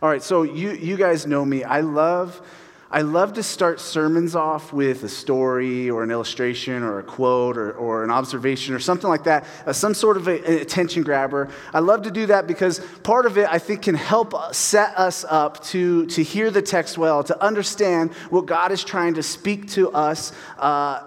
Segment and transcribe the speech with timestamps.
[0.00, 1.64] All right, so you, you guys know me.
[1.64, 2.40] I love,
[2.88, 7.58] I love to start sermons off with a story or an illustration or a quote
[7.58, 11.02] or, or an observation or something like that, uh, some sort of a, an attention
[11.02, 11.48] grabber.
[11.74, 15.24] I love to do that because part of it, I think, can help set us
[15.28, 19.68] up to, to hear the text well, to understand what God is trying to speak
[19.70, 21.02] to us uh,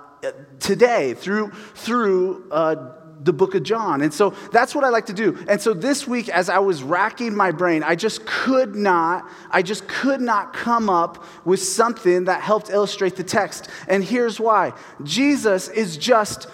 [0.59, 4.01] today through, through uh, the book of John.
[4.01, 5.37] And so that's what I like to do.
[5.47, 9.61] And so this week, as I was racking my brain, I just could not, I
[9.61, 13.69] just could not come up with something that helped illustrate the text.
[13.87, 14.73] And here's why
[15.03, 16.47] Jesus is just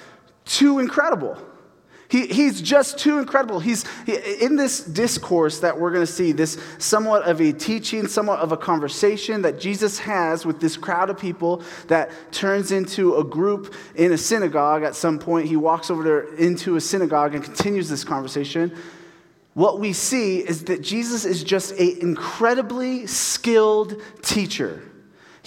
[0.45, 1.37] too incredible.
[2.09, 3.59] He, he's just too incredible.
[3.59, 8.07] He's he, in this discourse that we're going to see, this somewhat of a teaching,
[8.07, 13.17] somewhat of a conversation that Jesus has with this crowd of people that turns into
[13.17, 15.47] a group in a synagogue at some point.
[15.47, 18.73] He walks over there into a synagogue and continues this conversation.
[19.53, 24.81] What we see is that Jesus is just an incredibly skilled teacher.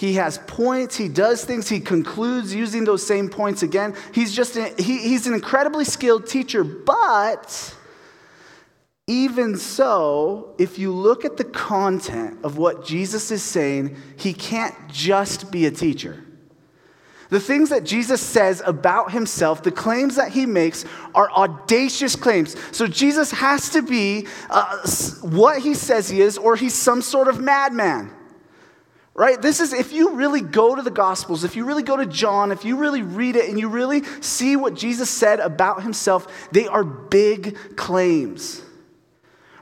[0.01, 3.95] He has points, he does things, he concludes using those same points again.
[4.11, 7.75] He's just he, he's an incredibly skilled teacher, but
[9.05, 14.73] even so, if you look at the content of what Jesus is saying, he can't
[14.87, 16.25] just be a teacher.
[17.29, 22.55] The things that Jesus says about himself, the claims that he makes, are audacious claims.
[22.75, 24.79] So Jesus has to be uh,
[25.21, 28.15] what he says he is, or he's some sort of madman.
[29.21, 29.39] Right?
[29.39, 32.51] This is, if you really go to the Gospels, if you really go to John,
[32.51, 36.65] if you really read it and you really see what Jesus said about himself, they
[36.65, 38.63] are big claims.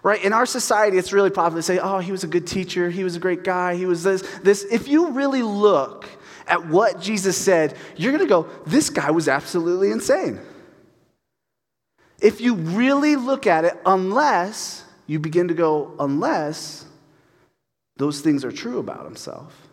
[0.01, 0.23] Right?
[0.23, 3.03] In our society, it's really popular to say, oh, he was a good teacher, he
[3.03, 4.63] was a great guy, he was this, this.
[4.63, 6.07] If you really look
[6.47, 10.39] at what Jesus said, you're going to go, this guy was absolutely insane.
[12.21, 16.85] If you really look at it, unless you begin to go, unless
[17.99, 19.69] those things are true about himself.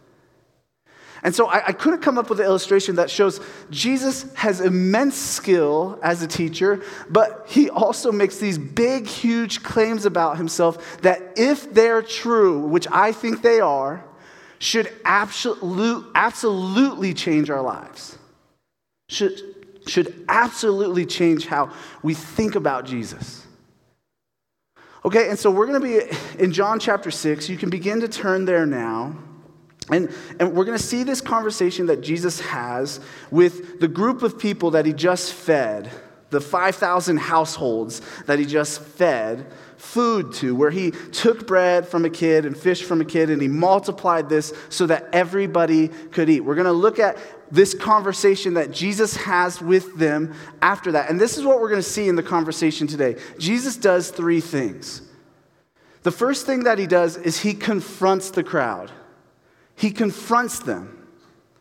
[1.22, 5.16] And so I, I, couldn't come up with an illustration that shows Jesus has immense
[5.16, 11.32] skill as a teacher, but he also makes these big, huge claims about himself that,
[11.36, 14.04] if they're true, which I think they are,
[14.58, 18.18] should absolute, absolutely change our lives.
[19.08, 19.40] Should,
[19.86, 21.72] should absolutely change how
[22.02, 23.45] we think about Jesus.
[25.06, 27.48] Okay, and so we're going to be in John chapter 6.
[27.48, 29.16] You can begin to turn there now.
[29.88, 32.98] And, and we're going to see this conversation that Jesus has
[33.30, 35.92] with the group of people that he just fed,
[36.36, 39.46] the 5,000 households that he just fed
[39.78, 43.40] food to, where he took bread from a kid and fish from a kid and
[43.40, 46.40] he multiplied this so that everybody could eat.
[46.40, 47.16] We're going to look at
[47.50, 51.08] this conversation that Jesus has with them after that.
[51.08, 53.16] And this is what we're going to see in the conversation today.
[53.38, 55.00] Jesus does three things.
[56.02, 58.92] The first thing that he does is he confronts the crowd,
[59.74, 60.92] he confronts them.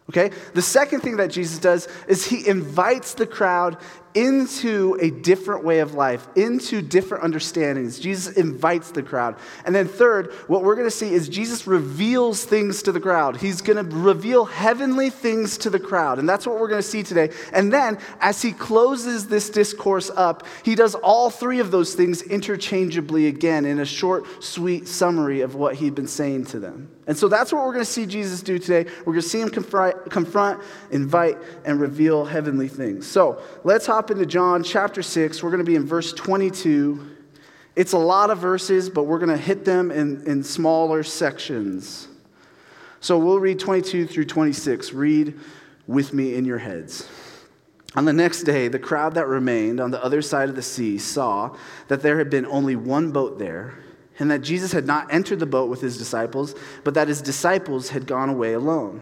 [0.09, 0.31] Okay?
[0.53, 3.77] The second thing that Jesus does is he invites the crowd
[4.15, 7.99] into a different way of life, into different understandings.
[7.99, 9.35] Jesus invites the crowd.
[9.65, 13.37] And then, third, what we're going to see is Jesus reveals things to the crowd.
[13.37, 16.17] He's going to reveal heavenly things to the crowd.
[16.17, 17.31] And that's what we're going to see today.
[17.51, 22.21] And then, as he closes this discourse up, he does all three of those things
[22.21, 26.89] interchangeably again in a short, sweet summary of what he'd been saying to them.
[27.07, 28.89] And so that's what we're going to see Jesus do today.
[28.99, 33.05] We're going to see him confront, invite, and reveal heavenly things.
[33.05, 35.43] So let's hop into John chapter 6.
[35.43, 37.15] We're going to be in verse 22.
[37.75, 42.07] It's a lot of verses, but we're going to hit them in, in smaller sections.
[42.99, 44.93] So we'll read 22 through 26.
[44.93, 45.39] Read
[45.87, 47.07] with me in your heads.
[47.95, 50.97] On the next day, the crowd that remained on the other side of the sea
[50.97, 51.55] saw
[51.87, 53.75] that there had been only one boat there
[54.19, 57.89] and that Jesus had not entered the boat with his disciples, but that his disciples
[57.89, 59.01] had gone away alone.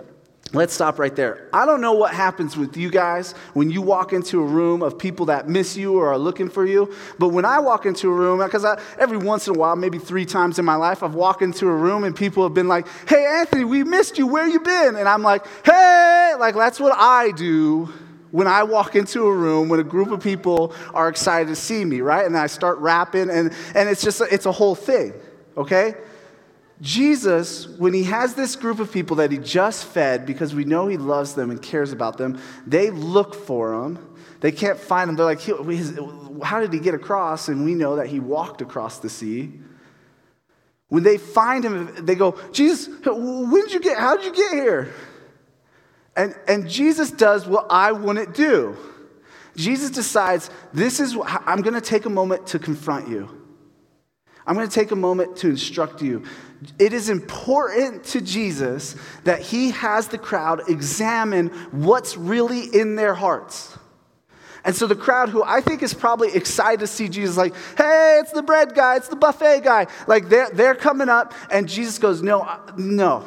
[0.53, 1.47] Let's stop right there.
[1.53, 4.99] I don't know what happens with you guys when you walk into a room of
[4.99, 6.93] people that miss you or are looking for you.
[7.17, 8.65] But when I walk into a room, because
[8.99, 11.75] every once in a while, maybe three times in my life, I've walked into a
[11.75, 14.27] room and people have been like, hey, Anthony, we missed you.
[14.27, 14.97] Where you been?
[14.97, 17.89] And I'm like, hey, like that's what I do
[18.31, 21.85] when I walk into a room when a group of people are excited to see
[21.85, 22.25] me, right?
[22.25, 25.13] And I start rapping, and, and it's just, it's a whole thing
[25.57, 25.95] okay?
[26.81, 30.87] Jesus, when he has this group of people that he just fed because we know
[30.87, 33.99] he loves them and cares about them, they look for him.
[34.39, 35.15] They can't find him.
[35.15, 35.41] They're like,
[36.43, 37.47] how did he get across?
[37.47, 39.53] And we know that he walked across the sea.
[40.87, 44.51] When they find him, they go, Jesus, when did you get, how did you get
[44.51, 44.93] here?
[46.15, 48.75] And, and Jesus does what I wouldn't do.
[49.55, 53.40] Jesus decides, this is, I'm going to take a moment to confront you.
[54.45, 56.23] I'm going to take a moment to instruct you.
[56.77, 63.13] It is important to Jesus that he has the crowd examine what's really in their
[63.13, 63.77] hearts.
[64.63, 68.19] And so the crowd, who I think is probably excited to see Jesus, like, hey,
[68.21, 69.87] it's the bread guy, it's the buffet guy.
[70.05, 73.25] Like, they're, they're coming up, and Jesus goes, no, uh, no.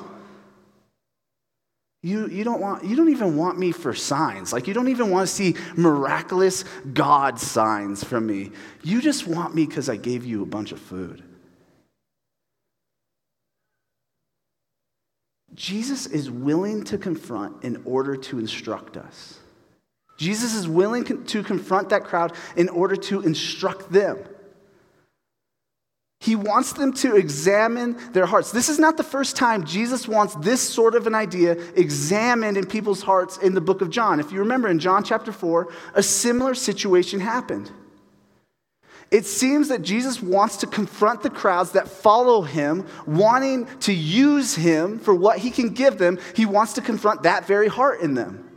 [2.05, 4.53] You, you, don't want, you don't even want me for signs.
[4.53, 8.51] Like, you don't even want to see miraculous God signs from me.
[8.83, 11.23] You just want me because I gave you a bunch of food.
[15.55, 19.39] Jesus is willing to confront in order to instruct us.
[20.19, 24.19] Jesus is willing to confront that crowd in order to instruct them.
[26.25, 28.51] He wants them to examine their hearts.
[28.51, 32.65] This is not the first time Jesus wants this sort of an idea examined in
[32.65, 34.21] people's hearts in the book of John.
[34.21, 37.71] If you remember in John chapter 4, a similar situation happened.
[39.11, 44.55] It seems that Jesus wants to confront the crowds that follow him, wanting to use
[44.55, 46.19] him for what he can give them.
[46.35, 48.51] He wants to confront that very heart in them.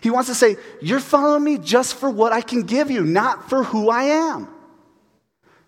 [0.00, 3.48] He wants to say, You're following me just for what I can give you, not
[3.48, 4.48] for who I am.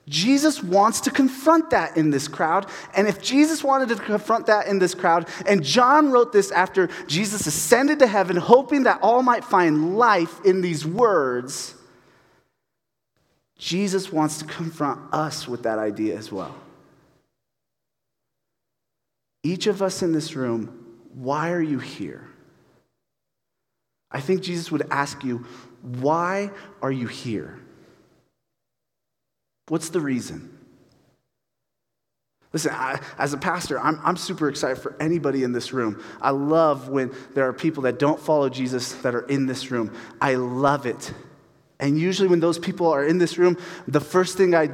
[0.08, 2.66] Jesus wants to confront that in this crowd.
[2.94, 6.88] And if Jesus wanted to confront that in this crowd, and John wrote this after
[7.06, 11.74] Jesus ascended to heaven, hoping that all might find life in these words,
[13.56, 16.54] Jesus wants to confront us with that idea as well.
[19.42, 22.28] Each of us in this room, why are you here?
[24.10, 25.46] I think Jesus would ask you,
[25.82, 26.50] why
[26.82, 27.58] are you here?
[29.68, 30.50] What's the reason?
[32.52, 36.02] Listen, I, as a pastor, I'm, I'm super excited for anybody in this room.
[36.20, 39.92] I love when there are people that don't follow Jesus that are in this room.
[40.20, 41.12] I love it.
[41.80, 43.58] And usually, when those people are in this room,
[43.88, 44.70] the first thing I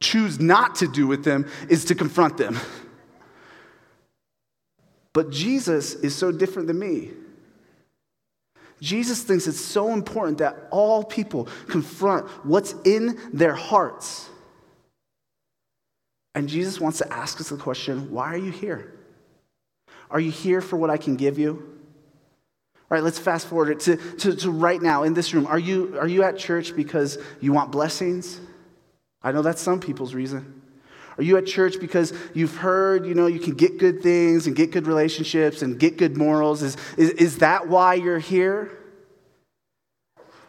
[0.00, 2.58] choose not to do with them is to confront them.
[5.12, 7.10] But Jesus is so different than me.
[8.80, 14.28] Jesus thinks it's so important that all people confront what's in their hearts.
[16.34, 18.92] And Jesus wants to ask us the question why are you here?
[20.10, 21.76] Are you here for what I can give you?
[22.88, 25.46] All right, let's fast forward it to, to, to right now in this room.
[25.46, 28.40] Are you, are you at church because you want blessings?
[29.22, 30.62] I know that's some people's reason.
[31.18, 34.54] Are you at church because you've heard, you know, you can get good things and
[34.54, 36.62] get good relationships and get good morals?
[36.62, 38.76] Is, is, is that why you're here?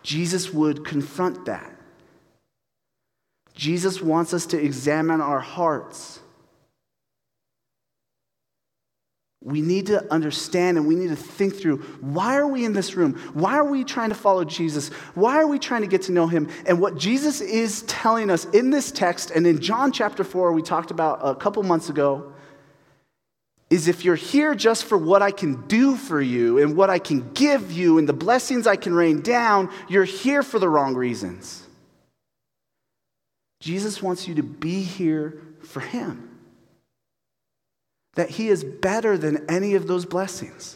[0.03, 1.73] Jesus would confront that.
[3.53, 6.19] Jesus wants us to examine our hearts.
[9.44, 12.95] We need to understand and we need to think through why are we in this
[12.95, 13.13] room?
[13.34, 14.89] Why are we trying to follow Jesus?
[15.13, 16.50] Why are we trying to get to know him?
[16.66, 20.63] And what Jesus is telling us in this text and in John chapter 4, we
[20.63, 22.34] talked about a couple months ago,
[23.69, 27.00] is if you're here just for what I can do for you and what I
[27.00, 30.96] can give you and the blessings I can rain down, you're here for the wrong
[30.96, 31.63] reasons.
[33.60, 36.26] Jesus wants you to be here for him
[38.17, 40.75] that He is better than any of those blessings.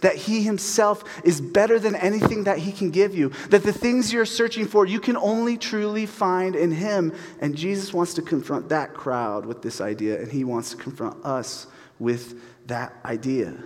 [0.00, 3.30] That He Himself is better than anything that He can give you.
[3.50, 7.14] That the things you're searching for, you can only truly find in Him.
[7.40, 11.24] And Jesus wants to confront that crowd with this idea, and He wants to confront
[11.24, 11.66] us
[11.98, 13.62] with that idea.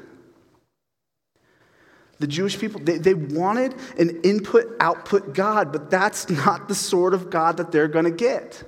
[2.19, 7.15] The Jewish people, they, they wanted an input output God, but that's not the sort
[7.15, 8.65] of God that they're going to get.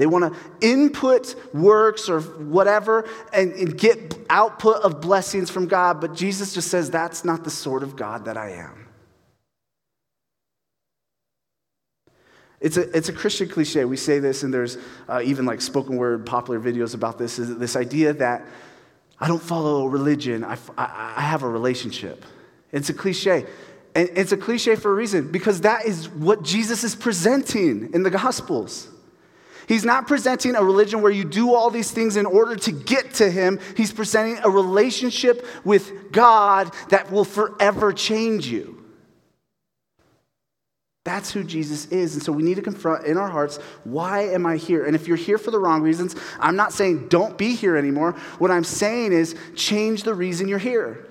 [0.00, 6.00] They want to input works or whatever and, and, get output of blessings from God,
[6.00, 8.88] but Jesus just says, that's not the sort of God that I am.
[12.60, 13.84] It's a, it's a Christian cliche.
[13.84, 17.58] We say this, and there's uh, even like spoken word popular videos about this is
[17.58, 18.46] this idea that
[19.20, 22.24] I don't follow religion, I, I, I have a relationship.
[22.72, 23.44] It's a cliche.
[23.94, 28.02] And it's a cliche for a reason because that is what Jesus is presenting in
[28.02, 28.88] the Gospels.
[29.70, 33.14] He's not presenting a religion where you do all these things in order to get
[33.14, 33.60] to Him.
[33.76, 38.84] He's presenting a relationship with God that will forever change you.
[41.04, 42.14] That's who Jesus is.
[42.14, 44.84] And so we need to confront in our hearts why am I here?
[44.84, 48.16] And if you're here for the wrong reasons, I'm not saying don't be here anymore.
[48.40, 51.06] What I'm saying is change the reason you're here.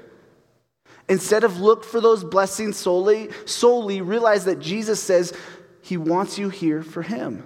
[1.08, 5.32] Instead of look for those blessings solely, solely realize that Jesus says
[5.82, 7.46] he wants you here for him.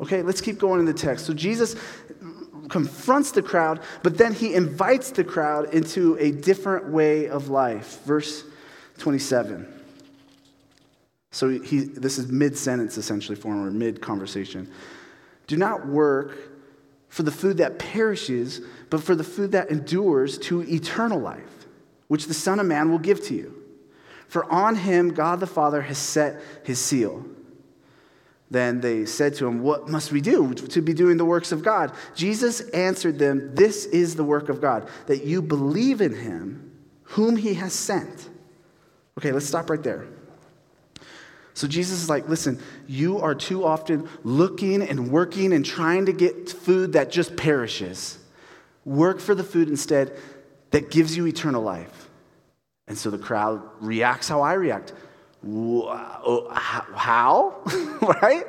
[0.00, 1.26] Okay, let's keep going in the text.
[1.26, 1.76] So Jesus
[2.68, 8.02] confronts the crowd, but then he invites the crowd into a different way of life.
[8.04, 8.44] Verse
[8.98, 9.66] 27.
[11.32, 14.70] So he, this is mid sentence essentially for him, or mid conversation.
[15.46, 16.38] Do not work
[17.08, 21.66] for the food that perishes, but for the food that endures to eternal life,
[22.08, 23.54] which the Son of Man will give to you.
[24.28, 27.24] For on him God the Father has set his seal.
[28.50, 31.62] Then they said to him, What must we do to be doing the works of
[31.62, 31.92] God?
[32.16, 37.36] Jesus answered them, This is the work of God, that you believe in him whom
[37.36, 38.28] he has sent.
[39.18, 40.06] Okay, let's stop right there.
[41.54, 46.12] So Jesus is like, listen, you are too often looking and working and trying to
[46.12, 48.18] get food that just perishes.
[48.84, 50.16] Work for the food instead
[50.70, 52.08] that gives you eternal life.
[52.88, 54.92] And so the crowd reacts how I react.
[55.46, 57.56] Uh, how?
[58.22, 58.46] right?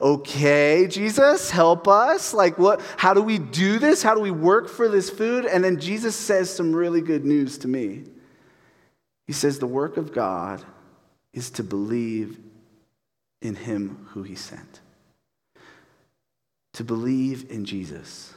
[0.00, 2.34] Okay, Jesus, help us.
[2.34, 4.02] Like what how do we do this?
[4.02, 5.46] How do we work for this food?
[5.46, 8.04] And then Jesus says some really good news to me.
[9.26, 10.64] He says the work of God
[11.32, 12.38] is to believe
[13.40, 14.80] in him who he sent.
[16.74, 18.34] To believe in Jesus,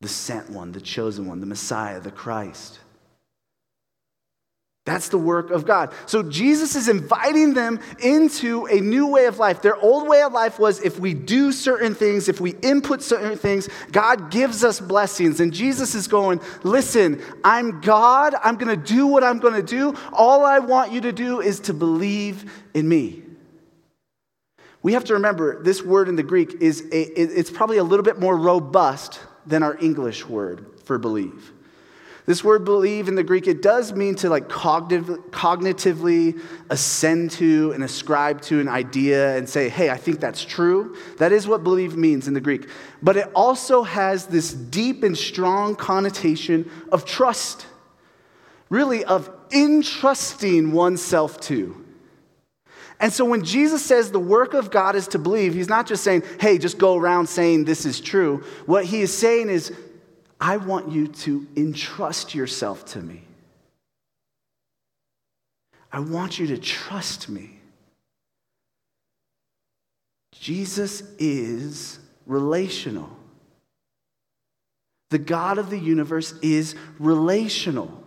[0.00, 2.78] the sent one, the chosen one, the Messiah, the Christ.
[4.84, 5.94] That's the work of God.
[6.06, 9.62] So Jesus is inviting them into a new way of life.
[9.62, 13.38] Their old way of life was if we do certain things, if we input certain
[13.38, 15.38] things, God gives us blessings.
[15.38, 18.34] And Jesus is going, listen, I'm God.
[18.42, 19.96] I'm going to do what I'm going to do.
[20.12, 23.22] All I want you to do is to believe in me.
[24.82, 28.02] We have to remember this word in the Greek is a, it's probably a little
[28.02, 31.52] bit more robust than our English word for believe.
[32.24, 37.82] This word believe in the Greek, it does mean to like cognitively ascend to and
[37.82, 40.96] ascribe to an idea and say, hey, I think that's true.
[41.18, 42.68] That is what believe means in the Greek.
[43.02, 47.66] But it also has this deep and strong connotation of trust,
[48.70, 51.84] really, of entrusting oneself to.
[53.00, 56.04] And so when Jesus says the work of God is to believe, he's not just
[56.04, 58.44] saying, hey, just go around saying this is true.
[58.66, 59.72] What he is saying is,
[60.44, 63.22] I want you to entrust yourself to me.
[65.92, 67.60] I want you to trust me.
[70.32, 73.08] Jesus is relational.
[75.10, 78.02] The God of the universe is relational.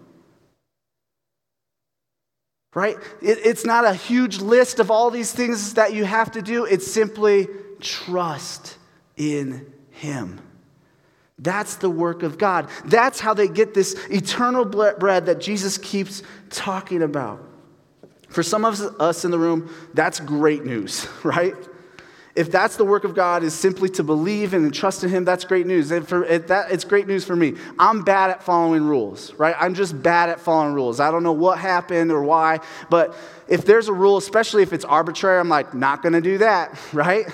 [2.73, 2.97] Right?
[3.21, 6.65] It, it's not a huge list of all these things that you have to do.
[6.65, 7.47] It's simply
[7.79, 8.77] trust
[9.15, 10.41] in Him.
[11.37, 12.69] That's the work of God.
[12.85, 17.41] That's how they get this eternal bread that Jesus keeps talking about.
[18.29, 21.55] For some of us in the room, that's great news, right?
[22.35, 25.45] If that's the work of God is simply to believe and trust in Him, that's
[25.45, 25.89] great news.
[25.91, 27.53] And for that, it's great news for me.
[27.79, 29.55] I'm bad at following rules, right?
[29.57, 30.99] I'm just bad at following rules.
[30.99, 33.15] I don't know what happened or why, but
[33.47, 37.25] if there's a rule, especially if it's arbitrary, I'm like, not to do that, right?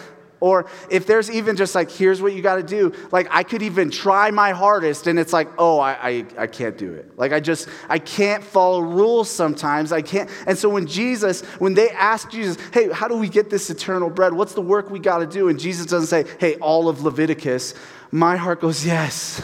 [0.41, 3.61] Or if there's even just like, here's what you got to do, like I could
[3.61, 7.15] even try my hardest and it's like, oh, I, I, I can't do it.
[7.15, 9.91] Like I just, I can't follow rules sometimes.
[9.91, 10.29] I can't.
[10.47, 14.09] And so when Jesus, when they ask Jesus, hey, how do we get this eternal
[14.09, 14.33] bread?
[14.33, 15.47] What's the work we got to do?
[15.47, 17.75] And Jesus doesn't say, hey, all of Leviticus.
[18.09, 19.43] My heart goes, yes.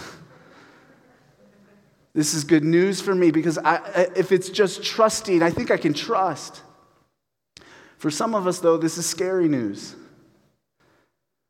[2.15, 5.77] This is good news for me because I, if it's just trusting, I think I
[5.77, 6.63] can trust.
[7.99, 9.95] For some of us, though, this is scary news.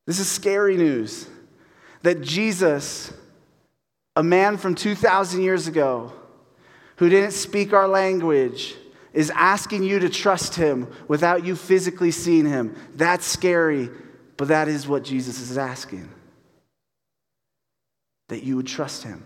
[0.08, 1.28] This is scary news
[2.02, 3.14] that Jesus,
[4.16, 6.14] a man from 2,000 years ago
[6.96, 8.76] who didn't speak our language,
[9.14, 12.76] is asking you to trust him without you physically seeing him.
[12.96, 13.90] That's scary,
[14.38, 16.10] but that is what Jesus is asking
[18.30, 19.24] that you would trust him.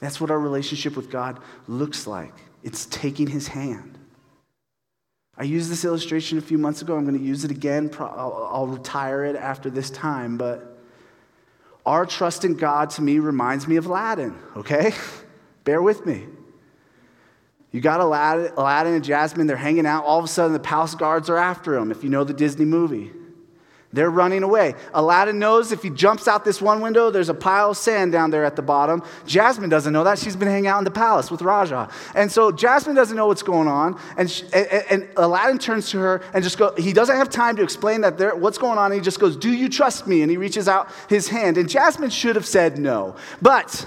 [0.00, 2.34] That's what our relationship with God looks like.
[2.62, 3.93] It's taking his hand.
[5.36, 6.96] I used this illustration a few months ago.
[6.96, 7.90] I'm going to use it again.
[7.98, 10.36] I'll, retire it after this time.
[10.36, 10.78] But
[11.84, 14.92] our trust in God to me reminds me of Aladdin, okay?
[15.64, 16.26] Bear with me.
[17.72, 20.04] You got Aladdin, Aladdin and Jasmine, they're hanging out.
[20.04, 22.64] All of a sudden, the palace guards are after them, if you know the Disney
[22.64, 23.10] movie.
[23.94, 24.74] They're running away.
[24.92, 28.32] Aladdin knows if he jumps out this one window, there's a pile of sand down
[28.32, 29.04] there at the bottom.
[29.24, 30.18] Jasmine doesn't know that.
[30.18, 31.88] She's been hanging out in the palace with Rajah.
[32.16, 34.00] And so Jasmine doesn't know what's going on.
[34.16, 37.54] And, she, and, and, Aladdin turns to her and just go, he doesn't have time
[37.54, 38.90] to explain that there, what's going on.
[38.90, 40.22] He just goes, Do you trust me?
[40.22, 41.56] And he reaches out his hand.
[41.56, 43.14] And Jasmine should have said no.
[43.40, 43.86] But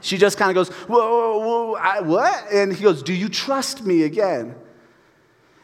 [0.00, 2.52] she just kind of goes, Whoa, whoa, whoa I, what?
[2.52, 4.56] And he goes, Do you trust me again?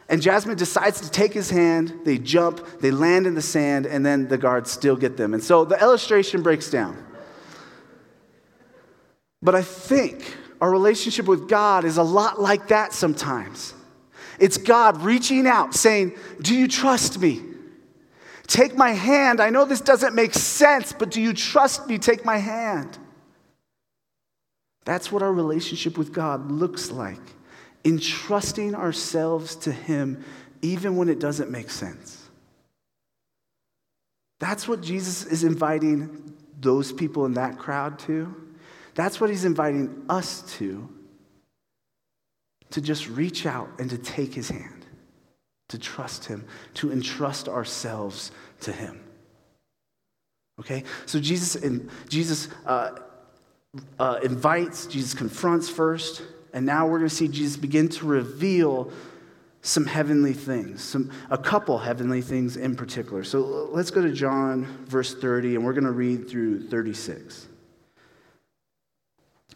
[0.09, 1.93] And Jasmine decides to take his hand.
[2.05, 5.33] They jump, they land in the sand, and then the guards still get them.
[5.33, 7.03] And so the illustration breaks down.
[9.41, 13.73] But I think our relationship with God is a lot like that sometimes.
[14.39, 17.41] It's God reaching out, saying, Do you trust me?
[18.47, 19.41] Take my hand.
[19.41, 21.97] I know this doesn't make sense, but do you trust me?
[21.97, 22.97] Take my hand.
[24.85, 27.19] That's what our relationship with God looks like
[27.87, 30.23] entrusting ourselves to Him
[30.61, 32.27] even when it doesn't make sense.
[34.39, 38.35] That's what Jesus is inviting those people in that crowd to.
[38.93, 40.87] That's what He's inviting us to.
[42.71, 44.85] To just reach out and to take His hand,
[45.69, 49.01] to trust Him, to entrust ourselves to Him.
[50.59, 50.83] Okay?
[51.05, 51.63] So Jesus,
[52.09, 52.97] Jesus uh,
[53.97, 56.21] uh, invites, Jesus confronts first.
[56.53, 58.91] And now we're going to see Jesus begin to reveal
[59.61, 63.23] some heavenly things, some, a couple heavenly things in particular.
[63.23, 67.47] So let's go to John, verse 30, and we're going to read through 36.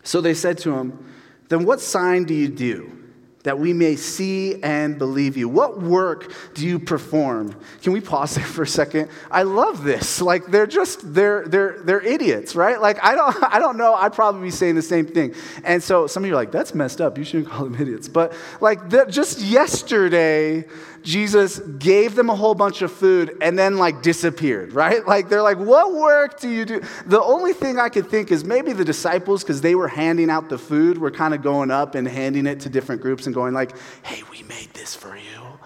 [0.03, 1.13] So they said to him,
[1.49, 3.00] Then what sign do you do?
[3.43, 5.49] That we may see and believe you.
[5.49, 7.55] What work do you perform?
[7.81, 9.09] Can we pause there for a second?
[9.29, 10.21] I love this.
[10.21, 12.79] Like they're just they're they're they're idiots, right?
[12.79, 13.93] Like I don't I don't know.
[13.93, 15.33] I'd probably be saying the same thing.
[15.63, 17.17] And so some of you are like, that's messed up.
[17.17, 18.07] You shouldn't call them idiots.
[18.07, 20.65] But like just yesterday,
[21.03, 25.05] Jesus gave them a whole bunch of food and then like disappeared, right?
[25.05, 26.81] Like they're like, what work do you do?
[27.05, 30.49] The only thing I could think is maybe the disciples, because they were handing out
[30.49, 33.53] the food, were kind of going up and handing it to different groups and going
[33.53, 35.59] like, hey, we made this for you.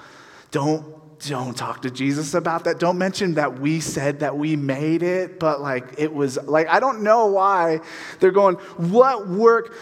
[0.51, 0.95] Don't
[1.27, 2.79] don't talk to Jesus about that.
[2.79, 6.79] Don't mention that we said that we made it, but like it was like I
[6.79, 7.79] don't know why
[8.19, 9.73] they're going, "What work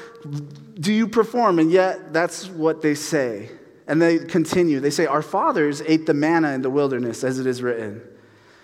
[0.79, 3.49] do you perform?" And yet that's what they say.
[3.87, 4.79] And they continue.
[4.79, 8.01] They say, Our fathers ate the manna in the wilderness, as it is written.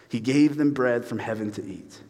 [0.09, 2.01] He gave them bread from heaven to eat.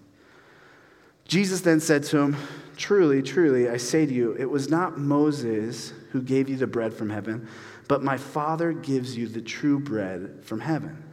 [1.25, 2.37] Jesus then said to him,
[2.75, 6.93] Truly, truly, I say to you, it was not Moses who gave you the bread
[6.93, 7.47] from heaven,
[7.87, 11.03] but my Father gives you the true bread from heaven.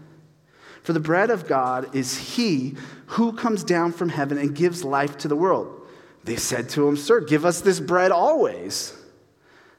[0.82, 5.18] For the bread of God is he who comes down from heaven and gives life
[5.18, 5.82] to the world.
[6.22, 8.95] They said to him, Sir, give us this bread always.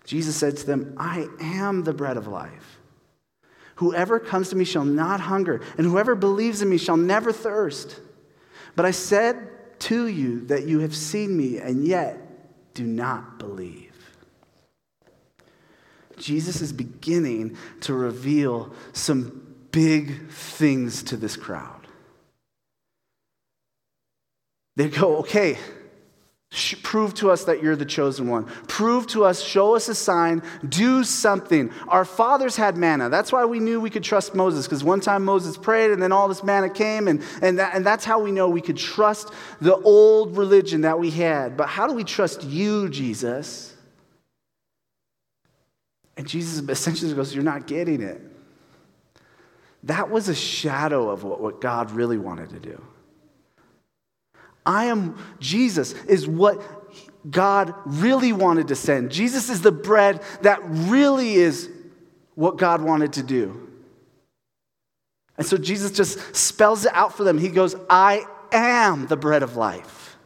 [0.08, 2.80] Jesus said to them, I am the bread of life.
[3.76, 8.00] Whoever comes to me shall not hunger, and whoever believes in me shall never thirst.
[8.78, 9.50] But I said
[9.82, 13.93] to you that you have seen me, and yet do not believe.
[16.17, 21.86] Jesus is beginning to reveal some big things to this crowd.
[24.78, 25.58] They go, okay,
[26.82, 28.46] Prove to us that you're the chosen one.
[28.68, 31.72] Prove to us, show us a sign, do something.
[31.90, 33.10] Our fathers had manna.
[33.10, 36.14] That's why we knew we could trust Moses, because one time Moses prayed and then
[36.14, 39.34] all this manna came, and, and, that, and that's how we know we could trust
[39.60, 41.58] the old religion that we had.
[41.58, 43.76] But how do we trust you, Jesus?
[46.16, 48.22] And Jesus essentially goes, You're not getting it.
[49.84, 52.82] That was a shadow of what, what God really wanted to do.
[54.67, 56.62] I am, Jesus is what
[57.30, 59.12] God really wanted to send.
[59.12, 61.69] Jesus is the bread that really is
[62.36, 63.67] what God wanted to do.
[65.38, 67.38] And so Jesus just spells it out for them.
[67.38, 70.17] He goes, I am the bread of life.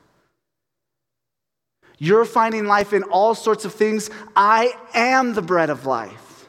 [1.97, 4.09] You're finding life in all sorts of things.
[4.35, 6.47] I am the bread of life.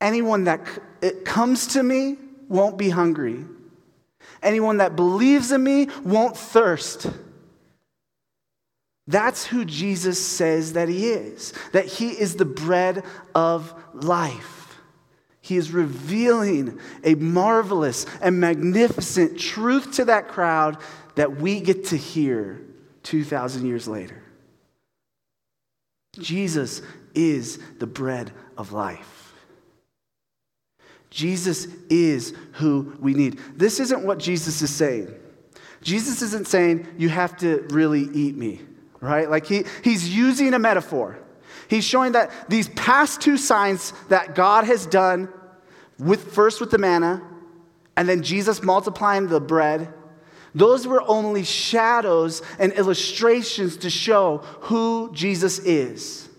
[0.00, 3.44] Anyone that comes to me won't be hungry.
[4.42, 7.06] Anyone that believes in me won't thirst.
[9.06, 14.78] That's who Jesus says that he is, that he is the bread of life.
[15.40, 20.78] He is revealing a marvelous and magnificent truth to that crowd
[21.16, 22.60] that we get to hear
[23.02, 24.22] 2,000 years later.
[26.18, 26.80] Jesus
[27.14, 29.21] is the bread of life.
[31.12, 33.38] Jesus is who we need.
[33.54, 35.14] This isn't what Jesus is saying.
[35.82, 38.62] Jesus isn't saying, you have to really eat me,
[39.00, 39.28] right?
[39.28, 41.18] Like he, he's using a metaphor.
[41.68, 45.28] He's showing that these past two signs that God has done,
[45.98, 47.22] with, first with the manna
[47.94, 49.92] and then Jesus multiplying the bread,
[50.54, 56.30] those were only shadows and illustrations to show who Jesus is.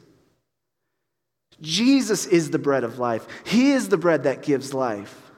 [1.62, 3.26] Jesus is the bread of life.
[3.46, 5.32] He is the bread that gives life.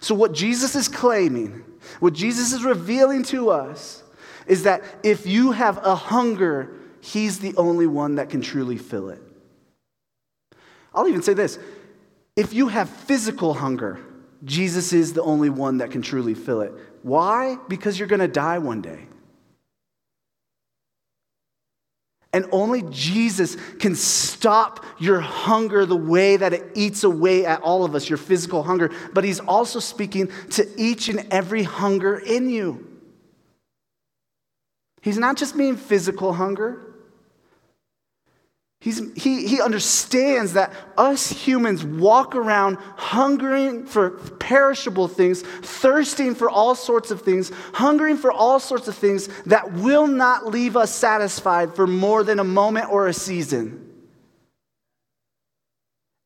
[0.00, 1.64] So, what Jesus is claiming,
[2.00, 4.02] what Jesus is revealing to us,
[4.46, 9.10] is that if you have a hunger, He's the only one that can truly fill
[9.10, 9.22] it.
[10.94, 11.58] I'll even say this
[12.36, 14.00] if you have physical hunger,
[14.44, 16.72] Jesus is the only one that can truly fill it.
[17.02, 17.56] Why?
[17.68, 19.06] Because you're going to die one day.
[22.36, 27.82] And only Jesus can stop your hunger the way that it eats away at all
[27.82, 28.90] of us, your physical hunger.
[29.14, 32.86] But He's also speaking to each and every hunger in you.
[35.00, 36.95] He's not just meaning physical hunger,
[38.80, 46.48] He's, he, he understands that us humans walk around hungering for perishable things, thirsting for
[46.50, 50.94] all sorts of things, hungering for all sorts of things that will not leave us
[50.94, 53.82] satisfied for more than a moment or a season.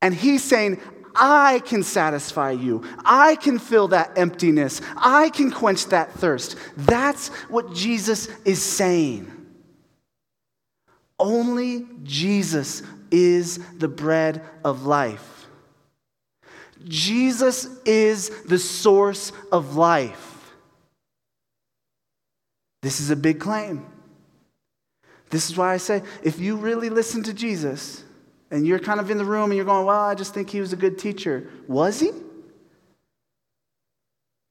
[0.03, 0.81] And he's saying,
[1.15, 2.83] I can satisfy you.
[3.05, 4.81] I can fill that emptiness.
[4.97, 6.57] I can quench that thirst.
[6.77, 9.40] That's what Jesus is saying.
[11.21, 15.47] Only Jesus is the bread of life.
[16.89, 20.55] Jesus is the source of life.
[22.83, 23.85] This is a big claim.
[25.29, 28.03] This is why I say if you really listen to Jesus
[28.51, 30.61] and you're kind of in the room and you're going, well, I just think he
[30.61, 31.49] was a good teacher.
[31.69, 32.11] Was he?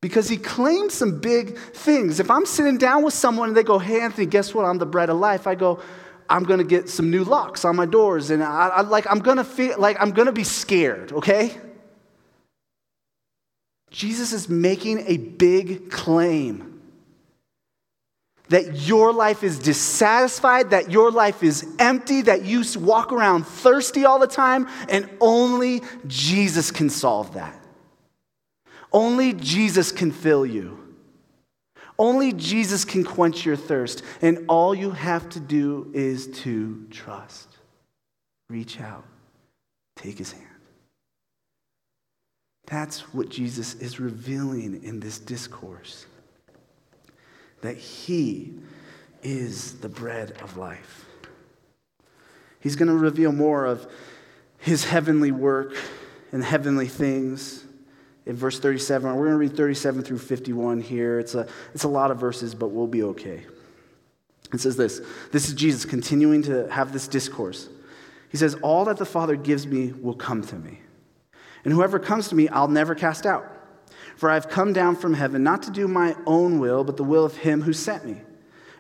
[0.01, 2.19] Because he claimed some big things.
[2.19, 4.63] If I'm sitting down with someone and they go, hey, Anthony, guess what?
[4.63, 5.47] I'm the bread of life.
[5.47, 5.81] I go,
[6.29, 9.43] I'm gonna get some new locks on my doors, and I, I like I'm gonna
[9.43, 11.57] feel like I'm gonna be scared, okay?
[13.91, 16.81] Jesus is making a big claim
[18.49, 24.05] that your life is dissatisfied, that your life is empty, that you walk around thirsty
[24.05, 27.55] all the time, and only Jesus can solve that.
[28.91, 30.88] Only Jesus can fill you.
[31.99, 37.57] Only Jesus can quench your thirst, and all you have to do is to trust.
[38.49, 39.03] Reach out,
[39.97, 40.45] take his hand.
[42.67, 46.05] That's what Jesus is revealing in this discourse
[47.61, 48.53] that he
[49.21, 51.05] is the bread of life.
[52.61, 53.85] He's going to reveal more of
[54.59, 55.75] his heavenly work
[56.31, 57.65] and heavenly things
[58.29, 59.09] in verse 37.
[59.15, 61.19] We're going to read 37 through 51 here.
[61.19, 63.43] It's a, it's a lot of verses, but we'll be okay.
[64.53, 67.69] It says this This is Jesus continuing to have this discourse.
[68.29, 70.79] He says, All that the Father gives me will come to me.
[71.65, 73.45] And whoever comes to me, I'll never cast out.
[74.15, 77.25] For I've come down from heaven not to do my own will, but the will
[77.25, 78.21] of him who sent me.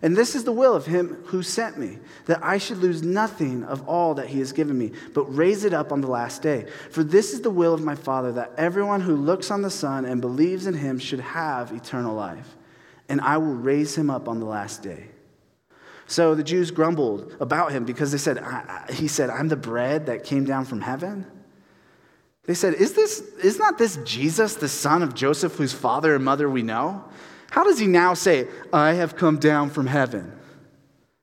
[0.01, 3.65] And this is the will of him who sent me, that I should lose nothing
[3.65, 6.67] of all that he has given me, but raise it up on the last day.
[6.91, 10.05] For this is the will of my Father, that everyone who looks on the Son
[10.05, 12.55] and believes in him should have eternal life.
[13.09, 15.07] And I will raise him up on the last day.
[16.07, 18.43] So the Jews grumbled about him because they said,
[18.91, 21.25] He said, I'm the bread that came down from heaven.
[22.45, 26.25] They said, Is this is not this Jesus, the son of Joseph, whose father and
[26.25, 27.03] mother we know?
[27.51, 30.33] How does he now say, I have come down from heaven?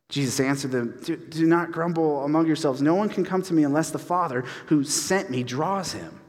[0.08, 2.80] Jesus answered them, do, do, not grumble among yourselves.
[2.80, 6.20] No one can come to me unless the Father who sent me draws him.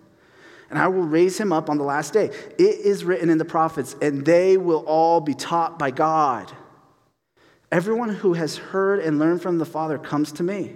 [0.69, 2.25] And I will raise him up on the last day.
[2.57, 6.51] It is written in the prophets, and they will all be taught by God.
[7.71, 10.75] Everyone who has heard and learned from the Father comes to me.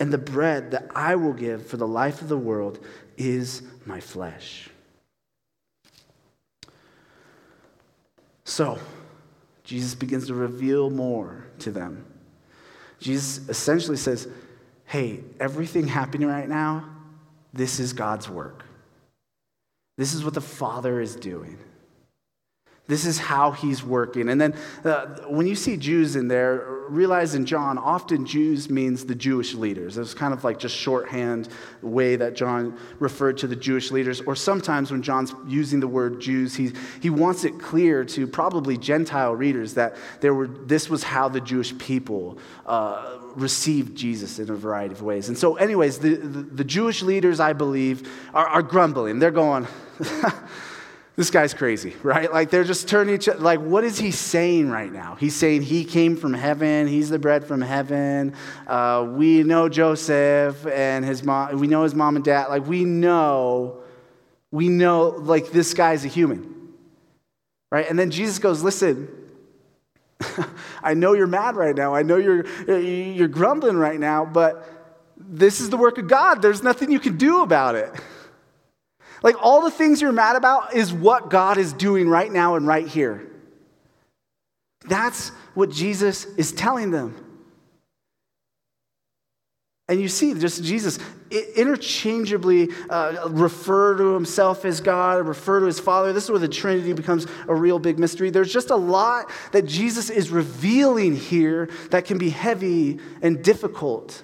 [0.00, 2.82] And the bread that I will give for the life of the world
[3.18, 4.70] is my flesh.
[8.44, 8.78] So,
[9.62, 12.06] Jesus begins to reveal more to them.
[12.98, 14.26] Jesus essentially says,
[14.86, 16.88] Hey, everything happening right now,
[17.52, 18.64] this is God's work.
[19.96, 21.58] This is what the Father is doing.
[22.88, 24.28] This is how he's working.
[24.28, 29.04] And then uh, when you see Jews in there, realize in John, often Jews means
[29.04, 29.96] the Jewish leaders.
[29.96, 31.48] It's kind of like just shorthand
[31.82, 34.20] way that John referred to the Jewish leaders.
[34.20, 38.76] Or sometimes when John's using the word Jews, he, he wants it clear to probably
[38.76, 44.50] Gentile readers that there were, this was how the Jewish people uh, received Jesus in
[44.50, 45.28] a variety of ways.
[45.28, 49.18] And so, anyways, the, the, the Jewish leaders, I believe, are, are grumbling.
[49.18, 49.66] They're going,
[51.20, 52.32] this guy's crazy, right?
[52.32, 55.16] Like they're just turning each other, like, what is he saying right now?
[55.16, 58.32] He's saying he came from heaven, he's the bread from heaven.
[58.66, 62.46] Uh, we know Joseph and his mom, we know his mom and dad.
[62.46, 63.82] Like, we know,
[64.50, 66.70] we know, like, this guy's a human,
[67.70, 67.86] right?
[67.86, 69.06] And then Jesus goes, listen,
[70.82, 71.94] I know you're mad right now.
[71.94, 74.66] I know you're, you're grumbling right now, but
[75.18, 76.40] this is the work of God.
[76.40, 77.92] There's nothing you can do about it.
[79.22, 82.66] Like all the things you're mad about is what God is doing right now and
[82.66, 83.26] right here.
[84.86, 87.26] That's what Jesus is telling them.
[89.88, 91.00] And you see, just Jesus
[91.56, 96.12] interchangeably uh, refer to himself as God, refer to his Father.
[96.12, 98.30] This is where the Trinity becomes a real big mystery.
[98.30, 104.22] There's just a lot that Jesus is revealing here that can be heavy and difficult.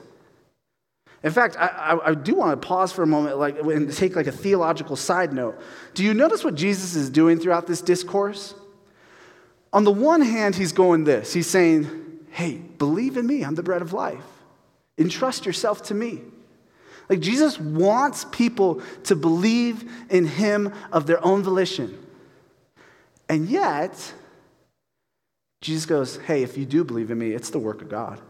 [1.26, 4.28] In fact, I, I, do want to pause for a moment like, and take like
[4.28, 5.60] a theological side note.
[5.92, 8.54] Do you notice what Jesus is doing throughout this discourse?
[9.72, 11.32] On the one hand, he's going this.
[11.32, 14.22] He's saying, hey, believe in me, I'm the bread of life.
[14.98, 16.20] Entrust yourself to me.
[17.08, 21.98] Like Jesus wants people to believe in him of their own volition.
[23.28, 24.12] And yet,
[25.60, 28.20] Jesus goes, Hey, if you do believe in me, it's the work of God.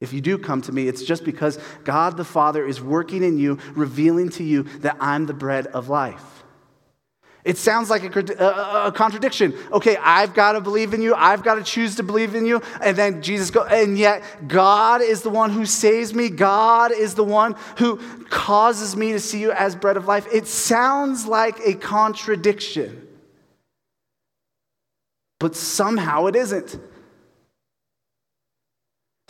[0.00, 3.38] If you do come to me, it's just because God the Father is working in
[3.38, 6.40] you, revealing to you that I'm the bread of life.
[7.42, 9.54] It sounds like a, a, a, contradiction.
[9.72, 11.14] Okay, I've got to believe in you.
[11.14, 12.60] I've got to choose to believe in you.
[12.82, 16.28] And then Jesus goes, and yet God is the one who saves me.
[16.28, 20.26] God is the one who causes me to see you as bread of life.
[20.30, 23.08] It sounds like a contradiction.
[25.38, 26.78] But somehow it isn't.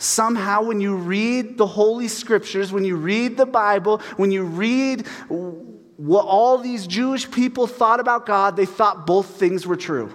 [0.01, 5.05] Somehow, when you read the Holy Scriptures, when you read the Bible, when you read
[5.29, 10.11] what all these Jewish people thought about God, they thought both things were true.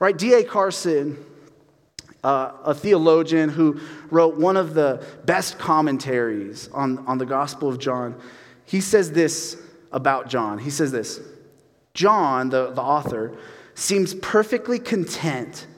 [0.00, 0.18] Right?
[0.18, 0.42] D.A.
[0.42, 1.16] Carson,
[2.24, 3.78] uh, a theologian who
[4.10, 8.20] wrote one of the best commentaries on, on the Gospel of John,
[8.64, 9.56] he says this
[9.92, 10.58] about John.
[10.58, 11.20] He says this
[11.94, 13.36] John, the, the author,
[13.76, 15.68] seems perfectly content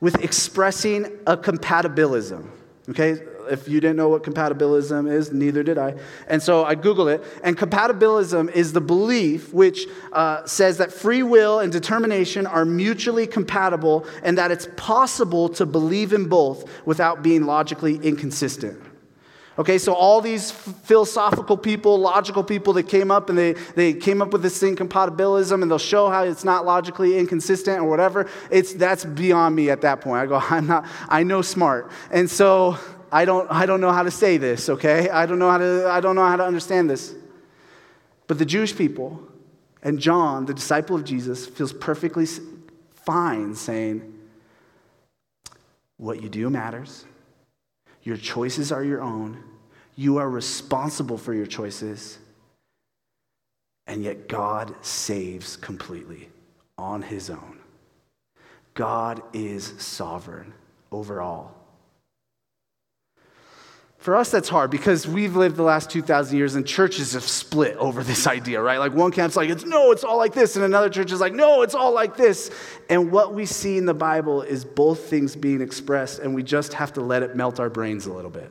[0.00, 2.48] with expressing a compatibilism.
[2.88, 5.94] Okay, if you didn't know what compatibilism is, neither did I.
[6.28, 7.24] And so I Googled it.
[7.42, 13.26] And compatibilism is the belief which uh, says that free will and determination are mutually
[13.26, 18.80] compatible and that it's possible to believe in both without being logically inconsistent.
[19.58, 24.20] Okay, so all these philosophical people, logical people that came up and they, they came
[24.20, 28.28] up with this thing, compatibilism, and they'll show how it's not logically inconsistent or whatever.
[28.50, 30.20] It's, that's beyond me at that point.
[30.20, 31.90] I go, I'm not, I know smart.
[32.10, 32.76] And so
[33.10, 35.08] I don't, I don't know how to say this, okay?
[35.08, 37.14] I don't know how to, I don't know how to understand this.
[38.26, 39.22] But the Jewish people
[39.82, 42.26] and John, the disciple of Jesus, feels perfectly
[43.06, 44.12] fine saying,
[45.96, 47.06] What you do matters.
[48.06, 49.42] Your choices are your own.
[49.96, 52.18] You are responsible for your choices.
[53.88, 56.28] And yet, God saves completely
[56.78, 57.58] on his own.
[58.74, 60.54] God is sovereign
[60.92, 61.55] over all.
[64.06, 67.76] For us, that's hard because we've lived the last 2,000 years and churches have split
[67.76, 68.78] over this idea, right?
[68.78, 70.54] Like one camp's like, it's no, it's all like this.
[70.54, 72.52] And another church is like, no, it's all like this.
[72.88, 76.74] And what we see in the Bible is both things being expressed, and we just
[76.74, 78.48] have to let it melt our brains a little bit.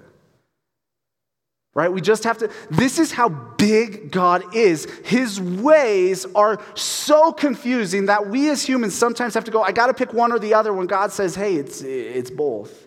[1.74, 1.90] Right?
[1.90, 2.52] We just have to.
[2.70, 4.84] This is how big God is.
[5.06, 9.88] His ways are so confusing that we as humans sometimes have to go, I got
[9.88, 12.85] to pick one or the other when God says, hey, it's, it's both.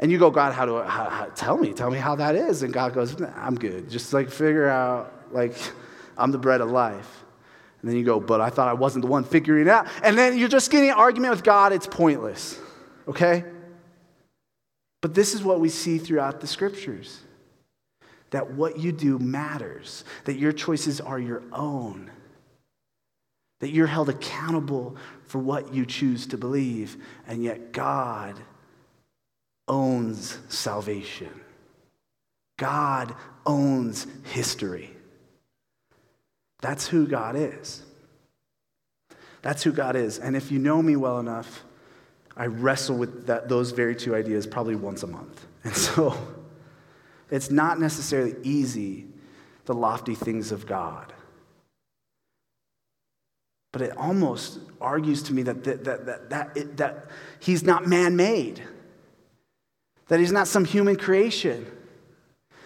[0.00, 2.34] And you go, God, how do I, how, how, tell me, tell me how that
[2.34, 2.62] is.
[2.62, 3.90] And God goes, I'm good.
[3.90, 5.54] Just like figure out, like,
[6.18, 7.24] I'm the bread of life.
[7.80, 9.86] And then you go, but I thought I wasn't the one figuring it out.
[10.02, 11.72] And then you're just getting an argument with God.
[11.72, 12.58] It's pointless.
[13.06, 13.44] Okay?
[15.02, 17.20] But this is what we see throughout the scriptures
[18.30, 22.10] that what you do matters, that your choices are your own,
[23.58, 28.36] that you're held accountable for what you choose to believe, and yet God
[29.70, 31.30] owns salvation.
[32.58, 33.14] God
[33.46, 34.90] owns history.
[36.60, 37.82] That's who God is.
[39.40, 40.18] That's who God is.
[40.18, 41.64] And if you know me well enough,
[42.36, 45.46] I wrestle with that, those very two ideas probably once a month.
[45.62, 46.16] And so
[47.30, 49.06] it's not necessarily easy,
[49.66, 51.12] the lofty things of God.
[53.72, 57.86] But it almost argues to me that, that, that, that, that, it, that he's not
[57.86, 58.62] man made,
[60.10, 61.64] that he's not some human creation.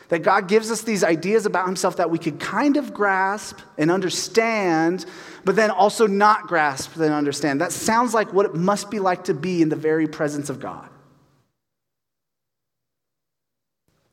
[0.08, 3.90] That God gives us these ideas about himself that we could kind of grasp and
[3.90, 5.04] understand,
[5.44, 7.60] but then also not grasp and understand.
[7.60, 10.58] That sounds like what it must be like to be in the very presence of
[10.58, 10.88] God.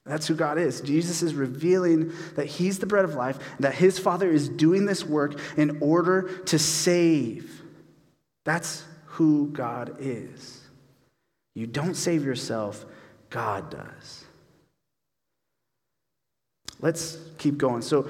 [0.06, 0.82] That's who God is.
[0.82, 5.06] Jesus is revealing that He's the bread of life, that His Father is doing this
[5.06, 7.62] work in order to save.
[8.44, 10.60] That's who God is.
[11.54, 12.86] You don't save yourself,
[13.32, 14.26] God does.
[16.80, 17.82] Let's keep going.
[17.82, 18.08] So,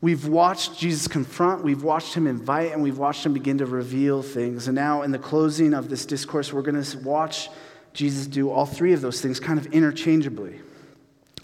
[0.00, 4.22] we've watched Jesus confront, we've watched him invite, and we've watched him begin to reveal
[4.22, 4.68] things.
[4.68, 7.48] And now, in the closing of this discourse, we're going to watch
[7.94, 10.60] Jesus do all three of those things kind of interchangeably.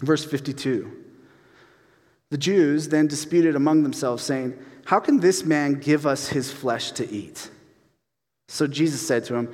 [0.01, 0.91] Verse 52.
[2.29, 6.91] The Jews then disputed among themselves, saying, How can this man give us his flesh
[6.93, 7.49] to eat?
[8.47, 9.53] So Jesus said to him,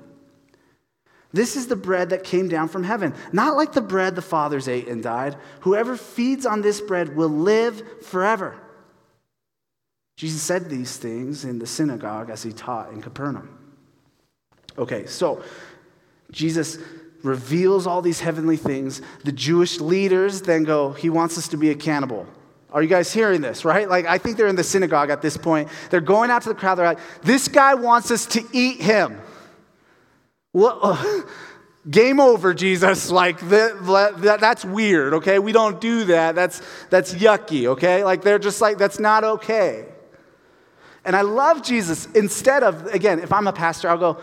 [1.33, 4.67] This is the bread that came down from heaven, not like the bread the fathers
[4.67, 5.37] ate and died.
[5.61, 8.55] Whoever feeds on this bread will live forever.
[10.17, 13.57] Jesus said these things in the synagogue as he taught in Capernaum.
[14.77, 15.41] Okay, so
[16.31, 16.77] Jesus
[17.23, 19.01] reveals all these heavenly things.
[19.23, 22.27] The Jewish leaders then go, He wants us to be a cannibal.
[22.71, 23.89] Are you guys hearing this, right?
[23.89, 25.69] Like, I think they're in the synagogue at this point.
[25.89, 26.75] They're going out to the crowd.
[26.75, 29.19] They're like, This guy wants us to eat him.
[30.53, 31.21] Uh,
[31.89, 33.09] game over, Jesus.
[33.11, 35.39] Like, that, that, that's weird, okay?
[35.39, 36.35] We don't do that.
[36.35, 38.03] That's, that's yucky, okay?
[38.03, 39.85] Like, they're just like, That's not okay.
[41.03, 42.07] And I love Jesus.
[42.13, 44.21] Instead of, again, if I'm a pastor, I'll go,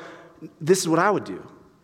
[0.61, 1.43] This is what I would do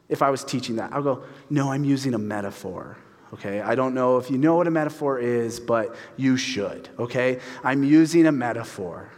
[0.09, 0.93] if I was teaching that.
[0.93, 2.97] I'll go, no, I'm using a metaphor.
[3.33, 6.89] Okay, I don't know if you know what a metaphor is, but you should.
[6.99, 9.11] Okay, I'm using a metaphor.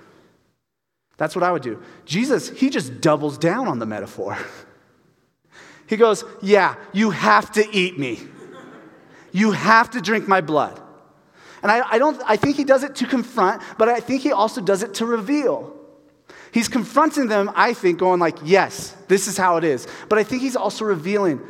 [1.18, 1.82] That's what I would do.
[2.04, 4.38] Jesus, he just doubles down on the metaphor.
[5.86, 8.20] He goes, Yeah, you have to eat me.
[9.32, 10.80] You have to drink my blood.
[11.62, 14.32] And I, I, don't, I think he does it to confront, but I think he
[14.32, 15.74] also does it to reveal.
[16.52, 19.86] He's confronting them, I think, going like, yes, this is how it is.
[20.08, 21.40] But I think he's also revealing,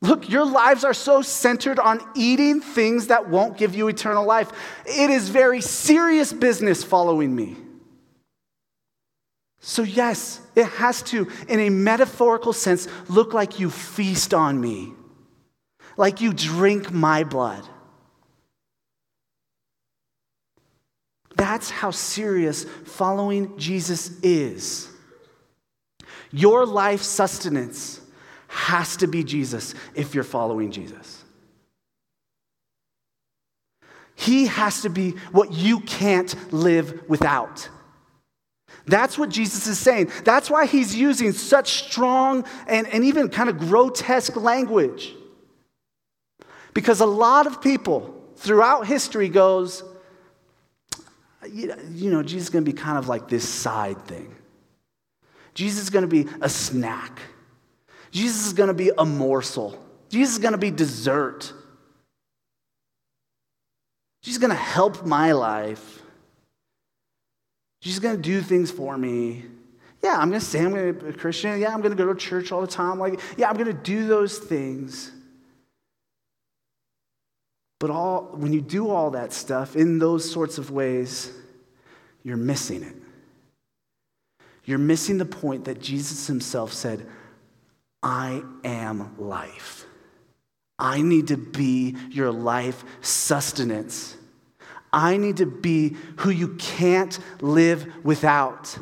[0.00, 4.50] look, your lives are so centered on eating things that won't give you eternal life.
[4.86, 7.56] It is very serious business following me.
[9.66, 14.92] So, yes, it has to, in a metaphorical sense, look like you feast on me,
[15.96, 17.66] like you drink my blood.
[21.34, 24.90] That's how serious following Jesus is.
[26.30, 28.02] Your life sustenance
[28.48, 31.24] has to be Jesus if you're following Jesus.
[34.14, 37.70] He has to be what you can't live without.
[38.86, 40.10] That's what Jesus is saying.
[40.24, 45.14] That's why he's using such strong and, and even kind of grotesque language.
[46.74, 49.82] Because a lot of people throughout history goes,
[51.46, 54.34] you know, Jesus is going to be kind of like this side thing.
[55.54, 57.20] Jesus is going to be a snack.
[58.10, 59.82] Jesus is going to be a morsel.
[60.08, 61.52] Jesus is going to be dessert.
[64.22, 66.02] Jesus is going to help my life.
[67.84, 69.44] Is going to do things for me.
[70.02, 71.60] Yeah, I'm going to say I'm going to be a Christian.
[71.60, 72.98] Yeah, I'm going to go to church all the time.
[72.98, 75.12] Like, yeah, I'm going to do those things.
[77.78, 81.30] But all, when you do all that stuff in those sorts of ways,
[82.22, 82.96] you're missing it.
[84.64, 87.06] You're missing the point that Jesus himself said,
[88.02, 89.84] I am life.
[90.78, 94.16] I need to be your life sustenance.
[94.94, 98.78] I need to be who you can't live without.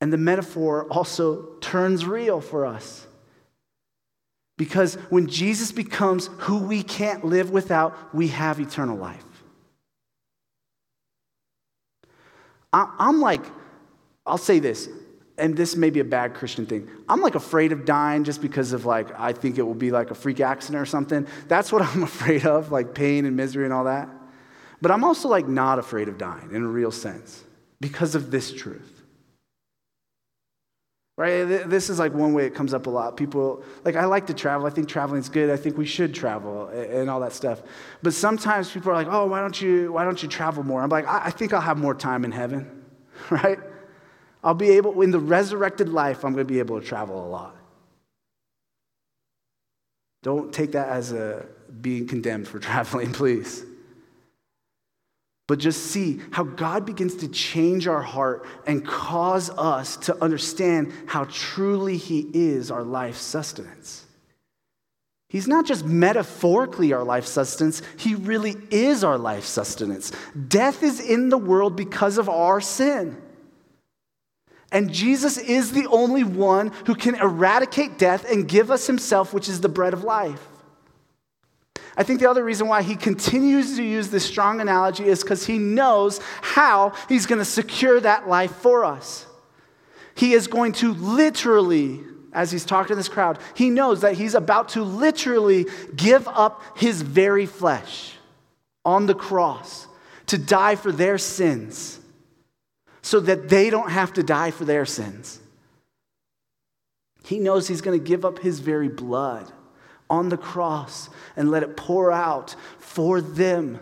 [0.00, 3.06] And the metaphor also turns real for us.
[4.56, 9.24] Because when Jesus becomes who we can't live without, we have eternal life.
[12.72, 13.44] I'm like,
[14.24, 14.88] I'll say this
[15.36, 16.88] and this may be a bad Christian thing.
[17.08, 20.10] I'm like afraid of dying just because of like, I think it will be like
[20.10, 21.26] a freak accident or something.
[21.48, 24.08] That's what I'm afraid of, like pain and misery and all that.
[24.80, 27.42] But I'm also like not afraid of dying in a real sense
[27.80, 28.90] because of this truth.
[31.16, 31.44] Right?
[31.44, 33.16] This is like one way it comes up a lot.
[33.16, 34.66] People, like, I like to travel.
[34.66, 35.48] I think traveling is good.
[35.48, 37.62] I think we should travel and all that stuff.
[38.02, 40.82] But sometimes people are like, oh, why don't you, why don't you travel more?
[40.82, 42.84] I'm like, I think I'll have more time in heaven,
[43.30, 43.60] right?
[44.44, 47.28] I'll be able, in the resurrected life, I'm going to be able to travel a
[47.28, 47.56] lot.
[50.22, 51.46] Don't take that as a
[51.80, 53.64] being condemned for traveling, please.
[55.46, 60.92] But just see how God begins to change our heart and cause us to understand
[61.06, 64.04] how truly He is our life sustenance.
[65.28, 70.12] He's not just metaphorically our life sustenance, He really is our life sustenance.
[70.48, 73.20] Death is in the world because of our sin.
[74.74, 79.48] And Jesus is the only one who can eradicate death and give us Himself, which
[79.48, 80.48] is the bread of life.
[81.96, 85.46] I think the other reason why he continues to use this strong analogy is because
[85.46, 89.26] he knows how he's going to secure that life for us.
[90.16, 92.00] He is going to literally,
[92.32, 96.76] as he's talking to this crowd, he knows that he's about to literally give up
[96.76, 98.14] his very flesh
[98.84, 99.86] on the cross
[100.26, 102.00] to die for their sins
[103.04, 105.38] so that they don't have to die for their sins.
[107.22, 109.52] He knows he's going to give up his very blood
[110.08, 113.78] on the cross and let it pour out for them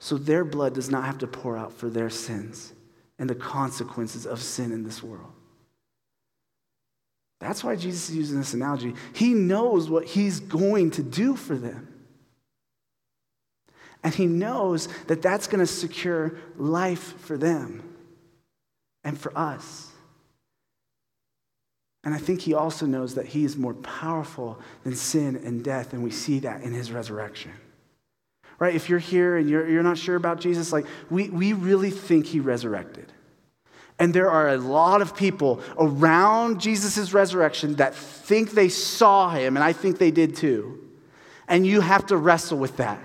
[0.00, 2.72] so their blood does not have to pour out for their sins
[3.16, 5.30] and the consequences of sin in this world.
[7.38, 8.94] That's why Jesus is using this analogy.
[9.14, 11.89] He knows what he's going to do for them.
[14.02, 17.82] And he knows that that's going to secure life for them
[19.04, 19.88] and for us.
[22.02, 25.92] And I think he also knows that he is more powerful than sin and death,
[25.92, 27.52] and we see that in his resurrection.
[28.58, 28.74] Right?
[28.74, 32.26] If you're here and you're, you're not sure about Jesus, like we, we really think
[32.26, 33.12] he resurrected.
[33.98, 39.58] And there are a lot of people around Jesus' resurrection that think they saw him,
[39.58, 40.78] and I think they did too.
[41.48, 42.98] And you have to wrestle with that.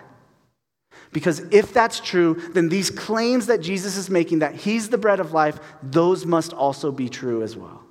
[1.15, 5.21] Because if that's true, then these claims that Jesus is making that he's the bread
[5.21, 7.81] of life, those must also be true as well.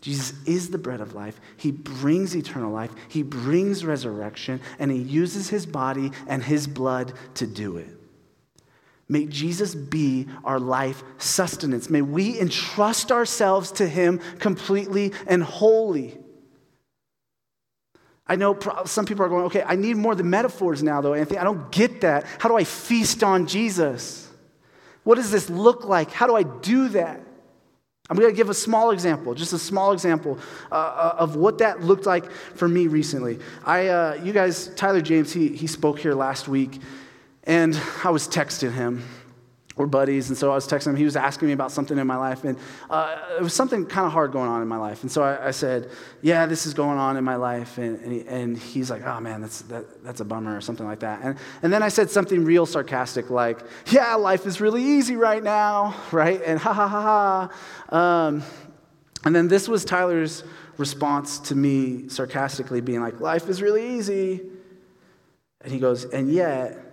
[0.00, 1.38] Jesus is the bread of life.
[1.58, 2.92] He brings eternal life.
[3.08, 7.90] He brings resurrection, and he uses his body and his blood to do it.
[9.06, 11.90] May Jesus be our life sustenance.
[11.90, 16.16] May we entrust ourselves to him completely and wholly.
[18.26, 21.38] I know some people are going, okay, I need more the metaphors now, though, Anthony.
[21.38, 22.24] I don't get that.
[22.38, 24.30] How do I feast on Jesus?
[25.02, 26.10] What does this look like?
[26.10, 27.20] How do I do that?
[28.08, 30.38] I'm going to give a small example, just a small example
[30.70, 33.38] uh, uh, of what that looked like for me recently.
[33.64, 36.80] I, uh, you guys, Tyler James, he, he spoke here last week,
[37.44, 39.04] and I was texting him.
[39.76, 40.96] We're buddies, and so I was texting him.
[40.96, 42.56] He was asking me about something in my life, and
[42.88, 45.02] uh, it was something kind of hard going on in my life.
[45.02, 45.90] And so I, I said,
[46.22, 49.18] "Yeah, this is going on in my life." And, and, he, and he's like, "Oh
[49.18, 51.22] man, that's that, that's a bummer," or something like that.
[51.24, 55.42] And and then I said something real sarcastic, like, "Yeah, life is really easy right
[55.42, 57.50] now, right?" And ha ha ha
[57.90, 58.28] ha.
[58.28, 58.44] Um,
[59.24, 60.44] and then this was Tyler's
[60.76, 64.40] response to me sarcastically, being like, "Life is really easy,"
[65.62, 66.83] and he goes, "And yet."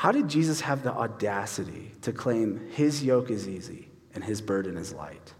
[0.00, 4.78] How did Jesus have the audacity to claim his yoke is easy and his burden
[4.78, 5.34] is light?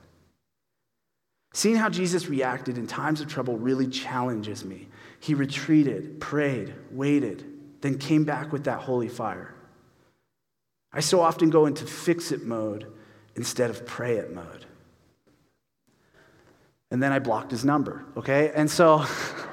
[1.55, 4.89] Seeing how Jesus reacted in times of trouble really challenges me.
[5.19, 7.47] He retreated, prayed, waited,
[7.81, 9.55] then came back with that holy fire.
[10.93, 12.87] I so often go into fix it mode
[13.37, 14.67] instead of pray it mode.
[16.91, 18.53] And then I blocked his number, okay?
[18.55, 19.07] And so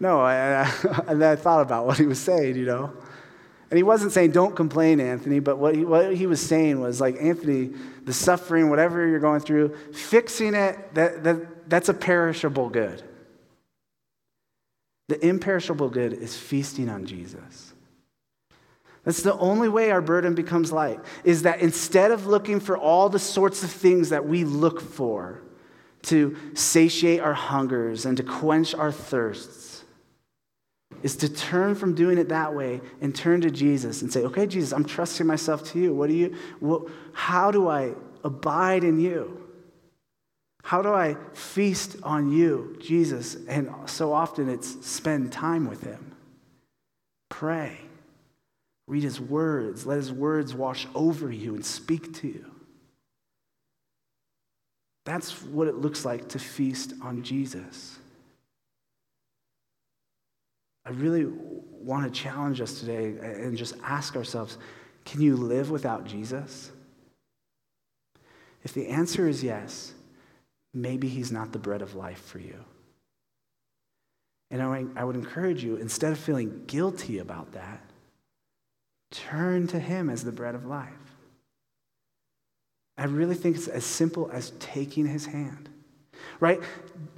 [0.00, 0.64] No, I, I,
[1.32, 2.92] I thought about what he was saying, you know.
[3.70, 7.00] And he wasn't saying, don't complain, Anthony, but what he, what he was saying was
[7.00, 7.70] like, Anthony,
[8.04, 13.00] the suffering, whatever you're going through, fixing it, that, that, that's a perishable good.
[15.06, 17.74] The imperishable good is feasting on Jesus.
[19.04, 23.08] That's the only way our burden becomes light, is that instead of looking for all
[23.08, 25.42] the sorts of things that we look for
[26.02, 29.69] to satiate our hungers and to quench our thirsts,
[31.02, 34.46] is to turn from doing it that way and turn to Jesus and say, okay,
[34.46, 35.94] Jesus, I'm trusting myself to you.
[35.94, 36.82] What do you, what,
[37.12, 39.36] how do I abide in you?
[40.62, 43.36] How do I feast on you, Jesus?
[43.48, 46.14] And so often it's spend time with him.
[47.28, 47.78] Pray.
[48.86, 49.86] Read his words.
[49.86, 52.44] Let his words wash over you and speak to you.
[55.06, 57.99] That's what it looks like to feast on Jesus.
[60.90, 64.58] I really want to challenge us today and just ask ourselves
[65.04, 66.70] can you live without Jesus?
[68.64, 69.94] If the answer is yes,
[70.74, 72.56] maybe he's not the bread of life for you.
[74.50, 77.80] And I would encourage you, instead of feeling guilty about that,
[79.12, 80.90] turn to him as the bread of life.
[82.98, 85.69] I really think it's as simple as taking his hand.
[86.38, 86.60] Right?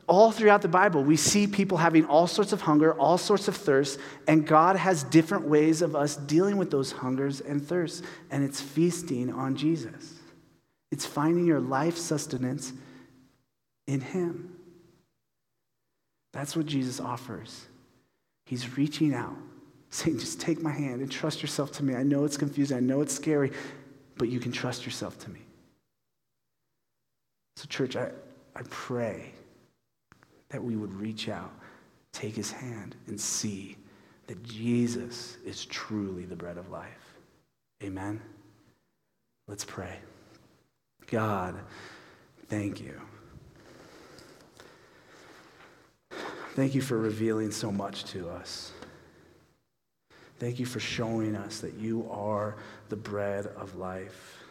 [0.06, 3.56] All throughout the Bible, we see people having all sorts of hunger, all sorts of
[3.56, 8.44] thirst, and God has different ways of us dealing with those hungers and thirsts, and
[8.44, 10.14] it's feasting on Jesus.
[10.90, 12.72] It's finding your life sustenance
[13.86, 14.56] in Him.
[16.32, 17.66] That's what Jesus offers.
[18.44, 19.36] He's reaching out,
[19.90, 21.94] saying, Just take my hand and trust yourself to me.
[21.94, 23.52] I know it's confusing, I know it's scary,
[24.16, 25.40] but you can trust yourself to me.
[27.56, 28.10] So, church, I,
[28.54, 29.32] I pray
[30.50, 31.52] that we would reach out,
[32.12, 33.76] take his hand, and see
[34.26, 37.14] that Jesus is truly the bread of life.
[37.82, 38.20] Amen?
[39.48, 39.98] Let's pray.
[41.06, 41.56] God,
[42.48, 43.00] thank you.
[46.54, 48.72] Thank you for revealing so much to us.
[50.38, 52.56] Thank you for showing us that you are
[52.88, 54.41] the bread of life.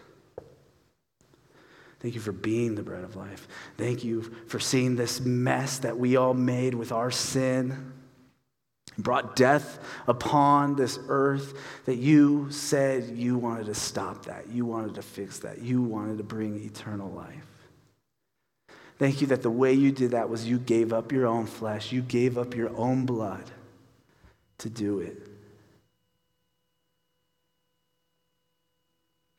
[2.01, 3.47] Thank you for being the bread of life.
[3.77, 7.93] Thank you for seeing this mess that we all made with our sin.
[8.97, 11.53] Brought death upon this earth,
[11.85, 14.49] that you said you wanted to stop that.
[14.49, 15.61] You wanted to fix that.
[15.61, 17.47] You wanted to bring eternal life.
[18.97, 21.91] Thank you that the way you did that was you gave up your own flesh,
[21.91, 23.49] you gave up your own blood
[24.59, 25.30] to do it.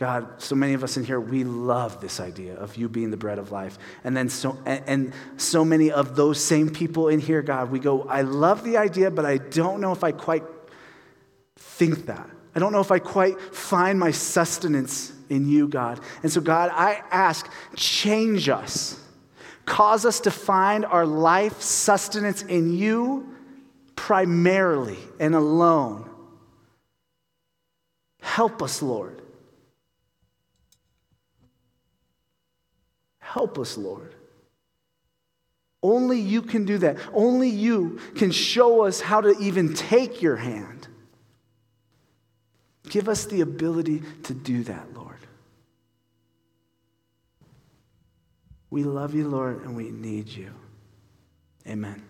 [0.03, 3.17] God, so many of us in here, we love this idea of you being the
[3.17, 3.79] bread of life.
[4.03, 7.79] And then so and, and, so many of those same people in here, God, we
[7.79, 10.43] go, I love the idea, but I don't know if I quite
[11.55, 12.29] think that.
[12.53, 16.01] I don't know if I quite find my sustenance in you, God.
[16.25, 18.99] And so, God, I ask, change us.
[19.67, 23.37] Cause us to find our life sustenance in you
[23.95, 26.11] primarily and alone.
[28.21, 29.22] Help us, Lord.
[33.33, 34.14] Help us, Lord.
[35.83, 36.99] Only you can do that.
[37.14, 40.87] Only you can show us how to even take your hand.
[42.91, 45.16] Give us the ability to do that, Lord.
[48.68, 50.53] We love you, Lord, and we need you.
[51.66, 52.03] Amen.